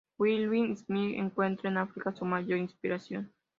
[0.17, 3.31] Wilbur Smith encuentra en África su mayor inspiración.